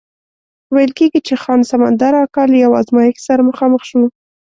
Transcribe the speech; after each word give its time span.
ویل 0.73 0.91
کېږي 0.99 1.19
چې 1.27 1.33
خان 1.41 1.59
سمندر 1.71 2.13
اکا 2.23 2.43
له 2.51 2.57
یو 2.63 2.71
ازمایښت 2.81 3.21
سره 3.27 3.41
مخامخ 3.49 3.81
شو. 3.89 4.01